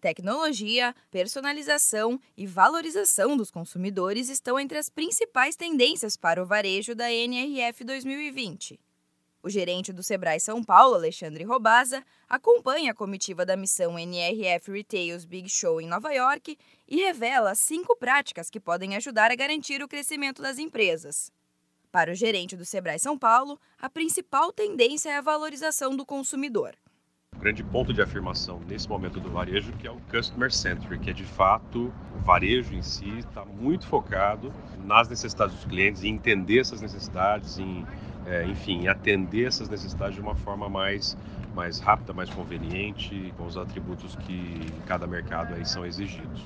[0.00, 7.10] Tecnologia, personalização e valorização dos consumidores estão entre as principais tendências para o varejo da
[7.10, 8.78] NRF 2020.
[9.42, 15.24] O gerente do Sebrae São Paulo, Alexandre Robaza, acompanha a comitiva da missão NRF Retails
[15.24, 19.88] Big Show em Nova York e revela cinco práticas que podem ajudar a garantir o
[19.88, 21.32] crescimento das empresas.
[21.90, 26.76] Para o gerente do Sebrae São Paulo, a principal tendência é a valorização do consumidor
[27.46, 31.12] grande ponto de afirmação nesse momento do varejo, que é o customer centric, que é
[31.12, 34.52] de fato o varejo em si está muito focado
[34.84, 37.86] nas necessidades dos clientes, em entender essas necessidades, em,
[38.26, 41.16] é, enfim, atender essas necessidades de uma forma mais,
[41.54, 46.42] mais rápida, mais conveniente, com os atributos que em cada mercado aí são exigidos.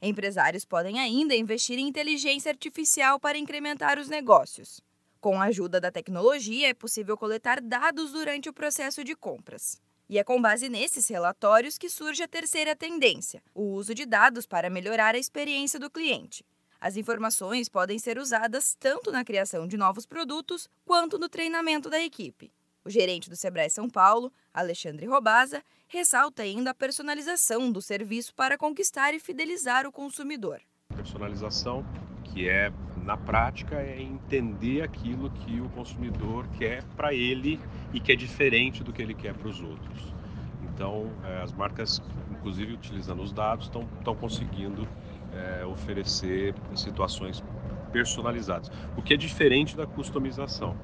[0.00, 4.80] Empresários podem ainda investir em inteligência artificial para incrementar os negócios.
[5.20, 9.78] Com a ajuda da tecnologia, é possível coletar dados durante o processo de compras.
[10.12, 14.44] E é com base nesses relatórios que surge a terceira tendência, o uso de dados
[14.44, 16.44] para melhorar a experiência do cliente.
[16.78, 21.98] As informações podem ser usadas tanto na criação de novos produtos quanto no treinamento da
[21.98, 22.52] equipe.
[22.84, 28.58] O gerente do Sebrae São Paulo, Alexandre Robaza, ressalta ainda a personalização do serviço para
[28.58, 30.60] conquistar e fidelizar o consumidor.
[30.94, 31.86] Personalização,
[32.22, 32.70] que é
[33.04, 37.58] na prática é entender aquilo que o consumidor quer para ele
[37.92, 40.14] e que é diferente do que ele quer para os outros.
[40.62, 44.86] Então, é, as marcas, inclusive utilizando os dados, estão conseguindo
[45.32, 47.42] é, oferecer situações
[47.90, 50.76] personalizadas, o que é diferente da customização.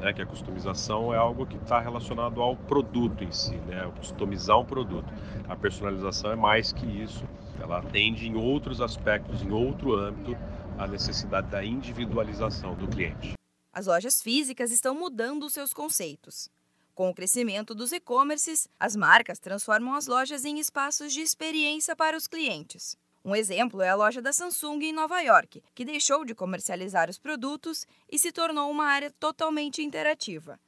[0.00, 4.58] Né, que a customização é algo que está relacionado ao produto em si, né, customizar
[4.58, 5.10] um produto.
[5.48, 7.24] A personalização é mais que isso,
[7.58, 10.36] ela atende em outros aspectos, em outro âmbito,
[10.78, 13.34] a necessidade da individualização do cliente.
[13.72, 16.50] As lojas físicas estão mudando seus conceitos.
[16.94, 22.16] Com o crescimento dos e-commerces, as marcas transformam as lojas em espaços de experiência para
[22.16, 22.96] os clientes.
[23.24, 27.18] Um exemplo é a loja da Samsung em Nova York, que deixou de comercializar os
[27.18, 30.60] produtos e se tornou uma área totalmente interativa.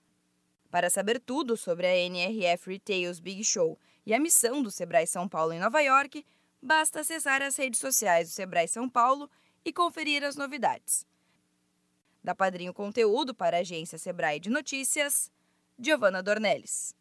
[0.71, 5.29] Para saber tudo sobre a NRF Retails Big Show e a missão do Sebrae São
[5.29, 6.27] Paulo em Nova York,
[6.61, 9.31] basta acessar as redes sociais do Sebrae São Paulo
[9.69, 11.07] e conferir as novidades.
[12.25, 15.31] Da Padrinho Conteúdo para a agência Sebrae de Notícias,
[15.79, 16.98] Giovana Dornelles.